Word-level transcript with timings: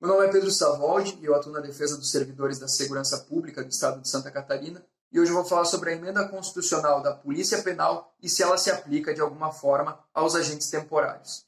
Meu 0.00 0.14
nome 0.14 0.28
é 0.28 0.30
Pedro 0.30 0.50
Savoldi 0.50 1.18
e 1.20 1.26
eu 1.26 1.34
atuo 1.34 1.52
na 1.52 1.60
defesa 1.60 1.94
dos 1.94 2.10
servidores 2.10 2.58
da 2.58 2.66
segurança 2.66 3.18
pública 3.18 3.62
do 3.62 3.68
estado 3.68 4.00
de 4.00 4.08
Santa 4.08 4.30
Catarina. 4.30 4.82
E 5.12 5.20
hoje 5.20 5.30
eu 5.30 5.34
vou 5.34 5.44
falar 5.44 5.66
sobre 5.66 5.90
a 5.90 5.92
emenda 5.92 6.26
constitucional 6.26 7.02
da 7.02 7.12
Polícia 7.12 7.60
Penal 7.62 8.10
e 8.22 8.26
se 8.26 8.42
ela 8.42 8.56
se 8.56 8.70
aplica 8.70 9.12
de 9.12 9.20
alguma 9.20 9.52
forma 9.52 9.98
aos 10.14 10.34
agentes 10.34 10.70
temporários. 10.70 11.44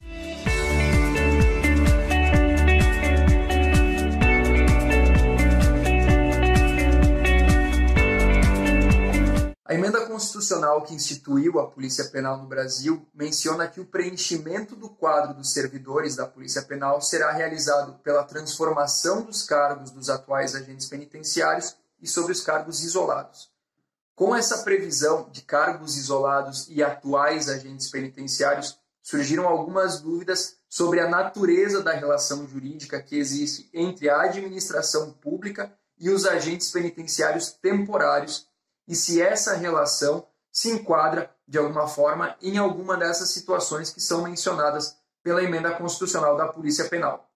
A 9.73 9.75
emenda 9.75 10.05
constitucional 10.05 10.83
que 10.83 10.93
instituiu 10.93 11.59
a 11.59 11.65
Polícia 11.65 12.05
Penal 12.05 12.37
no 12.37 12.45
Brasil 12.45 13.09
menciona 13.11 13.67
que 13.67 13.81
o 13.81 13.85
preenchimento 13.87 14.75
do 14.75 14.87
quadro 14.87 15.33
dos 15.33 15.51
servidores 15.51 16.15
da 16.15 16.27
Polícia 16.27 16.61
Penal 16.61 17.01
será 17.01 17.31
realizado 17.31 17.95
pela 18.03 18.23
transformação 18.23 19.23
dos 19.23 19.41
cargos 19.41 19.89
dos 19.89 20.11
atuais 20.11 20.53
agentes 20.53 20.85
penitenciários 20.85 21.75
e 21.99 22.07
sobre 22.07 22.33
os 22.33 22.41
cargos 22.41 22.83
isolados. 22.83 23.49
Com 24.13 24.35
essa 24.35 24.59
previsão 24.59 25.27
de 25.31 25.41
cargos 25.41 25.97
isolados 25.97 26.67
e 26.69 26.83
atuais 26.83 27.49
agentes 27.49 27.89
penitenciários, 27.89 28.77
surgiram 29.01 29.47
algumas 29.47 29.99
dúvidas 29.99 30.55
sobre 30.69 30.99
a 30.99 31.09
natureza 31.09 31.81
da 31.81 31.93
relação 31.93 32.47
jurídica 32.47 33.01
que 33.01 33.17
existe 33.17 33.71
entre 33.73 34.07
a 34.07 34.21
administração 34.21 35.13
pública 35.13 35.73
e 35.97 36.11
os 36.11 36.27
agentes 36.27 36.69
penitenciários 36.69 37.49
temporários 37.49 38.52
e 38.87 38.95
se 38.95 39.21
essa 39.21 39.55
relação 39.55 40.27
se 40.51 40.69
enquadra, 40.69 41.33
de 41.47 41.57
alguma 41.57 41.87
forma, 41.87 42.35
em 42.41 42.57
alguma 42.57 42.95
dessas 42.95 43.29
situações 43.29 43.89
que 43.91 43.99
são 43.99 44.23
mencionadas 44.23 44.97
pela 45.23 45.43
emenda 45.43 45.71
constitucional 45.71 46.37
da 46.37 46.47
Polícia 46.47 46.87
Penal. 46.89 47.29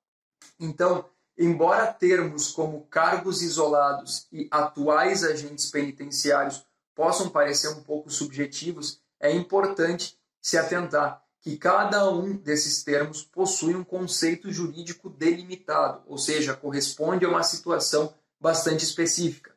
Então, 0.60 1.06
embora 1.38 1.92
termos 1.92 2.52
como 2.52 2.86
cargos 2.88 3.42
isolados 3.42 4.28
e 4.32 4.48
atuais 4.52 5.24
agentes 5.24 5.70
penitenciários 5.72 6.66
possam 6.94 7.30
parecer 7.30 7.70
um 7.70 7.82
pouco 7.82 8.10
subjetivos, 8.10 9.00
é 9.20 9.32
importante 9.32 10.18
se 10.42 10.58
atentar 10.58 11.24
que 11.42 11.58
cada 11.58 12.10
um 12.10 12.36
desses 12.36 12.84
termos 12.84 13.24
possui 13.24 13.76
um 13.76 13.84
conceito 13.84 14.52
jurídico 14.52 15.10
delimitado, 15.10 16.04
ou 16.08 16.18
seja, 16.18 16.56
corresponde 16.56 17.26
a 17.26 17.30
uma 17.30 17.44
situação 17.44 18.14
bastante 18.40 18.84
específica. 18.84 19.56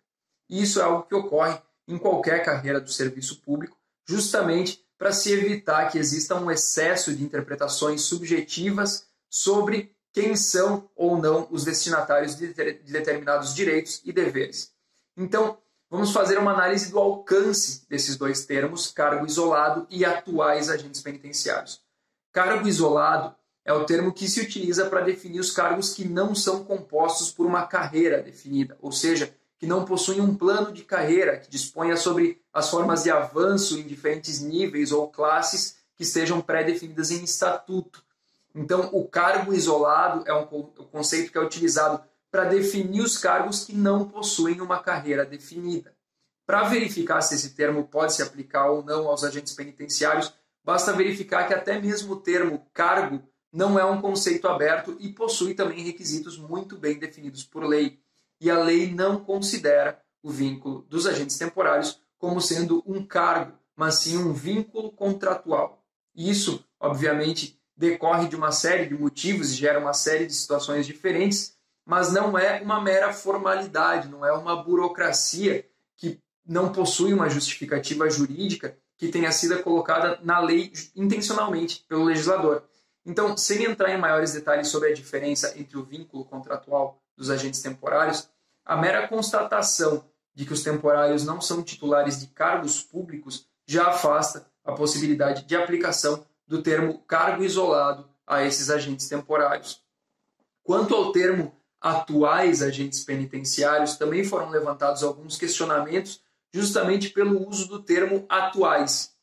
Isso 0.48 0.80
é 0.80 0.84
algo 0.84 1.02
que 1.02 1.14
ocorre 1.14 1.60
em 1.90 1.98
qualquer 1.98 2.44
carreira 2.44 2.80
do 2.80 2.90
serviço 2.90 3.40
público, 3.40 3.76
justamente 4.06 4.84
para 4.96 5.12
se 5.12 5.32
evitar 5.32 5.90
que 5.90 5.98
exista 5.98 6.34
um 6.34 6.50
excesso 6.50 7.14
de 7.14 7.24
interpretações 7.24 8.02
subjetivas 8.02 9.06
sobre 9.28 9.94
quem 10.12 10.36
são 10.36 10.88
ou 10.94 11.16
não 11.16 11.48
os 11.50 11.64
destinatários 11.64 12.36
de, 12.36 12.52
determinados 12.52 13.54
direitos 13.54 14.00
e 14.04 14.12
deveres. 14.12 14.72
Então, 15.16 15.58
vamos 15.88 16.12
fazer 16.12 16.38
uma 16.38 16.52
análise 16.52 16.90
do 16.90 16.98
alcance 16.98 17.88
desses 17.88 18.16
dois 18.16 18.44
termos, 18.44 18.90
cargo 18.90 19.26
isolado 19.26 19.86
e 19.90 20.04
atuais 20.04 20.68
agentes 20.68 21.00
penitenciários. 21.00 21.80
Cargo 22.32 22.68
isolado 22.68 23.34
é 23.64 23.72
o 23.72 23.84
termo 23.84 24.12
que 24.12 24.28
se 24.28 24.40
utiliza 24.40 24.86
para 24.86 25.00
definir 25.00 25.40
os 25.40 25.50
cargos 25.50 25.94
que 25.94 26.04
não 26.04 26.34
são 26.34 26.64
compostos 26.64 27.30
por 27.30 27.46
uma 27.46 27.66
carreira 27.66 28.22
definida, 28.22 28.76
ou 28.80 28.92
seja, 28.92 29.34
que 29.60 29.66
não 29.66 29.84
possuem 29.84 30.22
um 30.22 30.34
plano 30.34 30.72
de 30.72 30.82
carreira 30.82 31.36
que 31.36 31.50
disponha 31.50 31.94
sobre 31.94 32.40
as 32.50 32.70
formas 32.70 33.02
de 33.02 33.10
avanço 33.10 33.78
em 33.78 33.86
diferentes 33.86 34.40
níveis 34.40 34.90
ou 34.90 35.06
classes 35.08 35.76
que 35.94 36.04
sejam 36.04 36.40
pré-definidas 36.40 37.10
em 37.10 37.22
estatuto. 37.22 38.02
Então, 38.54 38.88
o 38.90 39.06
cargo 39.06 39.52
isolado 39.52 40.24
é 40.26 40.32
um 40.32 40.46
conceito 40.46 41.30
que 41.30 41.36
é 41.36 41.42
utilizado 41.42 42.02
para 42.30 42.44
definir 42.44 43.02
os 43.02 43.18
cargos 43.18 43.64
que 43.64 43.74
não 43.74 44.08
possuem 44.08 44.62
uma 44.62 44.82
carreira 44.82 45.26
definida. 45.26 45.94
Para 46.46 46.64
verificar 46.64 47.20
se 47.20 47.34
esse 47.34 47.50
termo 47.50 47.84
pode 47.84 48.14
se 48.14 48.22
aplicar 48.22 48.70
ou 48.70 48.82
não 48.82 49.08
aos 49.08 49.24
agentes 49.24 49.52
penitenciários, 49.52 50.32
basta 50.64 50.94
verificar 50.94 51.46
que 51.46 51.52
até 51.52 51.78
mesmo 51.78 52.14
o 52.14 52.20
termo 52.20 52.66
cargo 52.72 53.22
não 53.52 53.78
é 53.78 53.84
um 53.84 54.00
conceito 54.00 54.48
aberto 54.48 54.96
e 54.98 55.10
possui 55.10 55.52
também 55.52 55.84
requisitos 55.84 56.38
muito 56.38 56.78
bem 56.78 56.98
definidos 56.98 57.44
por 57.44 57.62
lei 57.62 58.00
e 58.40 58.50
a 58.50 58.58
lei 58.58 58.92
não 58.92 59.20
considera 59.20 60.00
o 60.22 60.30
vínculo 60.30 60.82
dos 60.88 61.06
agentes 61.06 61.36
temporários 61.36 62.00
como 62.18 62.40
sendo 62.40 62.82
um 62.86 63.04
cargo, 63.04 63.52
mas 63.76 63.96
sim 63.96 64.16
um 64.16 64.32
vínculo 64.32 64.92
contratual. 64.92 65.82
Isso, 66.14 66.64
obviamente, 66.78 67.58
decorre 67.76 68.28
de 68.28 68.36
uma 68.36 68.52
série 68.52 68.86
de 68.86 68.94
motivos 68.94 69.52
e 69.52 69.56
gera 69.56 69.78
uma 69.78 69.94
série 69.94 70.26
de 70.26 70.34
situações 70.34 70.86
diferentes, 70.86 71.56
mas 71.84 72.12
não 72.12 72.38
é 72.38 72.60
uma 72.60 72.80
mera 72.80 73.12
formalidade, 73.12 74.08
não 74.08 74.24
é 74.24 74.32
uma 74.32 74.62
burocracia 74.62 75.66
que 75.96 76.20
não 76.46 76.72
possui 76.72 77.14
uma 77.14 77.30
justificativa 77.30 78.08
jurídica 78.10 78.76
que 78.98 79.08
tenha 79.08 79.32
sido 79.32 79.62
colocada 79.62 80.18
na 80.22 80.40
lei 80.40 80.72
intencionalmente 80.94 81.84
pelo 81.88 82.04
legislador. 82.04 82.64
Então, 83.04 83.34
sem 83.34 83.64
entrar 83.64 83.90
em 83.90 83.98
maiores 83.98 84.34
detalhes 84.34 84.68
sobre 84.68 84.90
a 84.90 84.94
diferença 84.94 85.54
entre 85.58 85.78
o 85.78 85.82
vínculo 85.82 86.22
contratual 86.22 87.00
dos 87.20 87.28
agentes 87.28 87.60
temporários, 87.60 88.30
a 88.64 88.74
mera 88.78 89.06
constatação 89.06 90.02
de 90.34 90.46
que 90.46 90.54
os 90.54 90.62
temporários 90.62 91.22
não 91.22 91.38
são 91.38 91.62
titulares 91.62 92.18
de 92.18 92.28
cargos 92.28 92.82
públicos 92.82 93.46
já 93.66 93.88
afasta 93.88 94.50
a 94.64 94.72
possibilidade 94.72 95.44
de 95.44 95.54
aplicação 95.54 96.24
do 96.46 96.62
termo 96.62 96.98
cargo 97.00 97.44
isolado 97.44 98.08
a 98.26 98.42
esses 98.42 98.70
agentes 98.70 99.06
temporários. 99.06 99.82
Quanto 100.62 100.94
ao 100.94 101.12
termo 101.12 101.54
atuais 101.78 102.62
agentes 102.62 103.04
penitenciários, 103.04 103.96
também 103.96 104.24
foram 104.24 104.48
levantados 104.48 105.02
alguns 105.02 105.36
questionamentos 105.36 106.22
justamente 106.54 107.10
pelo 107.10 107.46
uso 107.46 107.68
do 107.68 107.82
termo 107.82 108.24
atuais, 108.30 109.14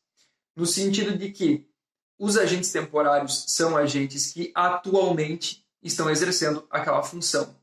no 0.54 0.66
sentido 0.66 1.18
de 1.18 1.32
que 1.32 1.68
os 2.16 2.36
agentes 2.36 2.70
temporários 2.70 3.44
são 3.48 3.76
agentes 3.76 4.32
que 4.32 4.52
atualmente 4.54 5.66
estão 5.82 6.08
exercendo 6.08 6.64
aquela 6.70 7.02
função. 7.02 7.58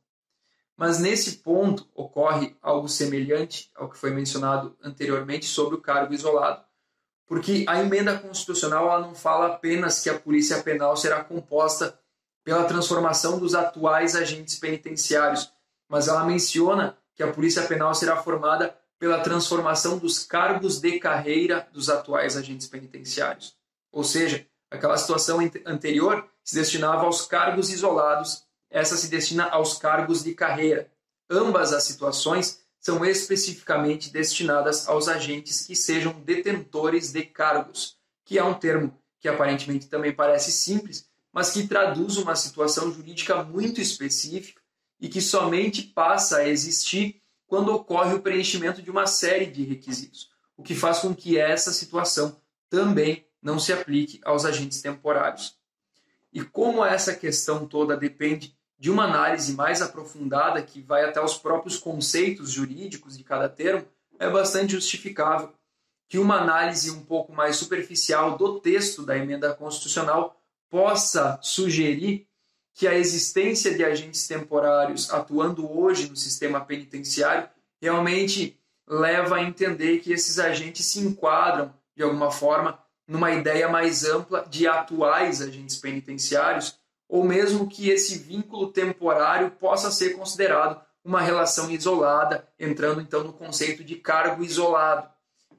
Mas 0.78 1.00
nesse 1.00 1.38
ponto 1.38 1.88
ocorre 1.94 2.56
algo 2.62 2.90
semelhante 2.90 3.72
ao 3.76 3.90
que 3.90 3.98
foi 3.98 4.12
mencionado 4.12 4.76
anteriormente 4.84 5.46
sobre 5.46 5.76
o 5.76 5.82
cargo 5.82 6.14
isolado, 6.14 6.64
porque 7.26 7.66
a 7.68 7.82
emenda 7.82 8.18
constitucional 8.20 8.86
ela 8.86 9.00
não 9.00 9.16
fala 9.16 9.48
apenas 9.48 10.02
que 10.02 10.10
a 10.10 10.20
polícia 10.20 10.62
penal 10.62 10.96
será 10.98 11.24
composta 11.24 11.98
pela 12.44 12.66
transformação 12.66 13.40
dos 13.40 13.56
atuais 13.56 14.16
agentes 14.16 14.60
penitenciários, 14.60 15.52
mas 15.90 16.08
ela 16.08 16.24
menciona 16.26 16.98
que 17.16 17.24
a 17.24 17.32
polícia 17.32 17.64
penal 17.64 17.96
será 17.96 18.18
formada 18.18 18.78
pela 19.00 19.20
transformação 19.22 19.98
dos 19.98 20.24
cargos 20.24 20.80
de 20.80 21.00
carreira 21.00 21.68
dos 21.74 21.90
atuais 21.90 22.38
agentes 22.38 22.68
penitenciários. 22.68 23.58
Ou 23.92 24.04
seja, 24.04 24.46
aquela 24.70 24.98
situação 24.98 25.40
anterior 25.66 26.28
se 26.44 26.56
destinava 26.56 27.06
aos 27.06 27.26
cargos 27.26 27.70
isolados 27.70 28.45
essa 28.76 28.98
se 28.98 29.08
destina 29.08 29.46
aos 29.46 29.78
cargos 29.78 30.22
de 30.22 30.34
carreira. 30.34 30.92
Ambas 31.30 31.72
as 31.72 31.84
situações 31.84 32.60
são 32.78 33.06
especificamente 33.06 34.12
destinadas 34.12 34.90
aos 34.90 35.08
agentes 35.08 35.66
que 35.66 35.78
sejam 35.78 36.12
detentores 36.26 37.10
de 37.14 37.24
cargos, 37.24 37.98
que 38.26 38.38
é 38.38 38.44
um 38.44 38.54
termo 38.54 38.94
que 39.22 39.30
aparentemente 39.30 39.88
também 39.88 40.12
parece 40.12 40.52
simples, 40.52 41.10
mas 41.32 41.52
que 41.52 41.66
traduz 41.66 42.18
uma 42.18 42.36
situação 42.36 42.92
jurídica 42.92 43.42
muito 43.46 43.80
específica 43.80 44.62
e 45.00 45.08
que 45.08 45.22
somente 45.22 45.82
passa 45.82 46.40
a 46.40 46.48
existir 46.48 47.22
quando 47.48 47.74
ocorre 47.74 48.14
o 48.14 48.22
preenchimento 48.22 48.82
de 48.82 48.92
uma 48.92 49.08
série 49.08 49.46
de 49.46 49.64
requisitos, 49.64 50.30
o 50.58 50.62
que 50.62 50.76
faz 50.76 51.00
com 51.00 51.16
que 51.16 51.38
essa 51.38 51.72
situação 51.72 52.42
também 52.70 53.26
não 53.42 53.58
se 53.58 53.72
aplique 53.72 54.20
aos 54.26 54.44
agentes 54.44 54.82
temporários. 54.82 55.58
E 56.36 56.44
como 56.44 56.84
essa 56.84 57.16
questão 57.16 57.66
toda 57.66 57.96
depende 57.96 58.55
de 58.78 58.92
uma 58.92 59.06
análise 59.06 59.54
mais 59.54 59.82
aprofundada, 59.82 60.62
que 60.62 60.82
vai 60.82 61.06
até 61.06 61.22
os 61.22 61.38
próprios 61.38 61.78
conceitos 61.78 62.52
jurídicos 62.52 63.18
de 63.18 63.24
cada 63.24 63.48
termo, 63.48 63.86
é 64.20 64.30
bastante 64.30 64.74
justificável 64.74 65.54
que 66.08 66.18
uma 66.18 66.36
análise 66.36 66.92
um 66.92 67.04
pouco 67.04 67.34
mais 67.34 67.56
superficial 67.56 68.38
do 68.38 68.60
texto 68.60 69.04
da 69.04 69.18
emenda 69.18 69.54
constitucional 69.54 70.40
possa 70.70 71.40
sugerir 71.42 72.28
que 72.74 72.88
a 72.88 72.94
existência 72.94 73.74
de 73.74 73.84
agentes 73.84 74.28
temporários 74.28 75.12
atuando 75.12 75.72
hoje 75.72 76.10
no 76.10 76.16
sistema 76.16 76.60
penitenciário 76.60 77.50
realmente 77.82 78.60
leva 78.88 79.38
a 79.38 79.44
entender 79.44 80.00
que 80.00 80.12
esses 80.12 80.38
agentes 80.38 80.86
se 80.86 81.00
enquadram, 81.00 81.74
de 81.96 82.04
alguma 82.04 82.30
forma, 82.30 82.78
numa 83.08 83.32
ideia 83.32 83.70
mais 83.70 84.04
ampla 84.04 84.46
de 84.48 84.68
atuais 84.68 85.42
agentes 85.42 85.78
penitenciários 85.78 86.78
ou 87.08 87.24
mesmo 87.24 87.68
que 87.68 87.90
esse 87.90 88.18
vínculo 88.18 88.72
temporário 88.72 89.52
possa 89.52 89.92
ser 89.92 90.12
considerado 90.12 90.84
uma 91.04 91.22
relação 91.22 91.70
isolada, 91.70 92.48
entrando 92.60 93.00
então 93.00 93.24
no 93.24 93.34
conceito 93.34 93.84
de 93.84 93.96
cargo 93.96 94.44
isolado. 94.44 95.08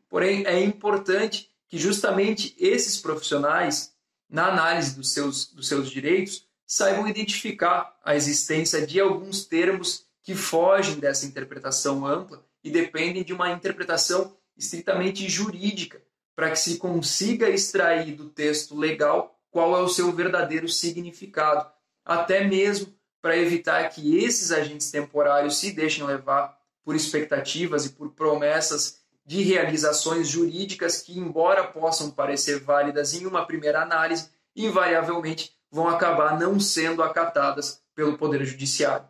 Porém, 0.08 0.44
é 0.44 0.60
importante 0.60 1.50
que 1.68 1.78
justamente 1.78 2.54
esses 2.58 2.98
profissionais, 2.98 3.92
na 4.28 4.48
análise 4.48 4.96
dos 4.96 5.12
seus, 5.12 5.46
dos 5.52 5.68
seus 5.68 5.88
direitos, 5.90 6.46
saibam 6.66 7.06
identificar 7.06 7.96
a 8.04 8.16
existência 8.16 8.84
de 8.84 9.00
alguns 9.00 9.44
termos 9.44 10.04
que 10.22 10.34
fogem 10.34 10.98
dessa 10.98 11.24
interpretação 11.24 12.04
ampla 12.04 12.44
e 12.62 12.70
dependem 12.70 13.22
de 13.22 13.32
uma 13.32 13.52
interpretação 13.52 14.36
estritamente 14.56 15.28
jurídica, 15.28 16.02
para 16.34 16.50
que 16.50 16.58
se 16.58 16.76
consiga 16.78 17.48
extrair 17.48 18.16
do 18.16 18.28
texto 18.28 18.76
legal 18.76 19.35
qual 19.56 19.74
é 19.74 19.80
o 19.80 19.88
seu 19.88 20.12
verdadeiro 20.12 20.68
significado, 20.68 21.66
até 22.04 22.44
mesmo 22.44 22.94
para 23.22 23.38
evitar 23.38 23.88
que 23.88 24.18
esses 24.18 24.52
agentes 24.52 24.90
temporários 24.90 25.56
se 25.56 25.72
deixem 25.72 26.04
levar 26.04 26.60
por 26.84 26.94
expectativas 26.94 27.86
e 27.86 27.88
por 27.88 28.10
promessas 28.10 29.00
de 29.24 29.40
realizações 29.40 30.28
jurídicas 30.28 31.00
que, 31.00 31.18
embora 31.18 31.64
possam 31.64 32.10
parecer 32.10 32.60
válidas 32.60 33.14
em 33.14 33.24
uma 33.24 33.46
primeira 33.46 33.80
análise, 33.80 34.28
invariavelmente 34.54 35.56
vão 35.70 35.88
acabar 35.88 36.38
não 36.38 36.60
sendo 36.60 37.02
acatadas 37.02 37.80
pelo 37.94 38.18
Poder 38.18 38.44
Judiciário. 38.44 39.08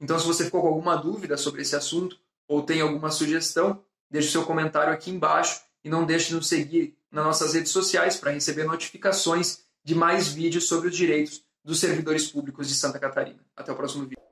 Então, 0.00 0.16
se 0.20 0.24
você 0.24 0.44
ficou 0.44 0.62
com 0.62 0.68
alguma 0.68 0.94
dúvida 0.94 1.36
sobre 1.36 1.62
esse 1.62 1.74
assunto 1.74 2.16
ou 2.46 2.62
tem 2.62 2.80
alguma 2.80 3.10
sugestão, 3.10 3.82
deixe 4.08 4.30
seu 4.30 4.44
comentário 4.44 4.92
aqui 4.92 5.10
embaixo 5.10 5.62
e 5.82 5.88
não 5.88 6.06
deixe 6.06 6.28
de 6.28 6.36
nos 6.36 6.46
seguir 6.46 6.96
nas 7.10 7.24
nossas 7.24 7.54
redes 7.54 7.72
sociais 7.72 8.16
para 8.16 8.30
receber 8.30 8.62
notificações 8.62 9.63
de 9.84 9.94
mais 9.94 10.28
vídeos 10.28 10.66
sobre 10.66 10.88
os 10.88 10.96
direitos 10.96 11.44
dos 11.62 11.78
servidores 11.78 12.30
públicos 12.30 12.68
de 12.68 12.74
Santa 12.74 12.98
Catarina. 12.98 13.40
Até 13.56 13.72
o 13.72 13.76
próximo 13.76 14.04
vídeo. 14.04 14.23